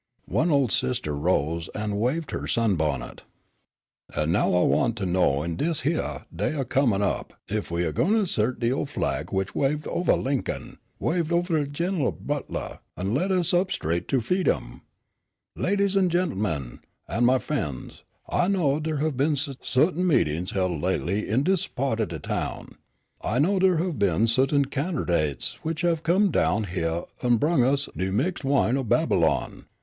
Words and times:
One 0.25 0.49
old 0.49 0.71
sister 0.71 1.15
rose 1.15 1.69
and 1.75 1.99
waved 1.99 2.31
her 2.31 2.47
sunbonnet. 2.47 3.21
"An' 4.17 4.31
now 4.31 4.47
I 4.55 4.63
want 4.63 4.95
to 4.95 5.05
know 5.05 5.43
in 5.43 5.55
dis 5.57 5.81
hyeah 5.81 6.25
day 6.35 6.55
o' 6.55 6.63
comin' 6.65 7.03
up 7.03 7.35
ef 7.51 7.69
we 7.69 7.85
a 7.85 7.93
gwineter 7.93 8.25
'sert 8.27 8.59
de 8.59 8.71
ol' 8.71 8.87
flag 8.87 9.31
which 9.31 9.53
waved 9.53 9.87
ovah 9.87 10.15
Lincoln, 10.15 10.79
waved 10.97 11.31
ovah 11.31 11.67
Gin'r'l 11.67 12.11
Butler, 12.13 12.79
an' 12.97 13.13
led 13.13 13.31
us 13.31 13.53
up 13.53 13.71
straight 13.71 14.07
to 14.07 14.17
f'eedom? 14.21 14.81
Ladies 15.55 15.95
an' 15.95 16.09
gent'men, 16.09 16.79
an' 17.07 17.23
my 17.23 17.37
f'en's, 17.37 18.01
I 18.27 18.47
know 18.47 18.79
dar 18.79 18.95
have 18.97 19.15
been 19.15 19.35
suttain 19.35 20.07
meetin's 20.07 20.49
held 20.49 20.81
lately 20.81 21.29
in 21.29 21.43
dis 21.43 21.67
pa't 21.67 22.01
o' 22.01 22.05
de 22.05 22.17
town. 22.17 22.69
I 23.21 23.37
know 23.37 23.59
dar 23.59 23.77
have 23.77 23.99
been 23.99 24.25
suttain 24.25 24.65
cannerdates 24.65 25.57
which 25.61 25.81
have 25.81 26.01
come 26.01 26.31
down 26.31 26.63
hyeah 26.63 27.03
an' 27.21 27.37
brung 27.37 27.61
us 27.63 27.87
de 27.95 28.11
mixed 28.11 28.43
wine 28.43 28.77
o' 28.77 28.83
Babylon. 28.83 29.67